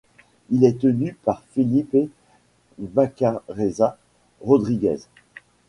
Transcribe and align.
Il 0.49 0.63
est 0.65 0.79
tenu 0.79 1.13
par 1.23 1.43
Felipe 1.53 1.95
Bacarreza 2.79 3.99
Rodríguez. 4.41 4.97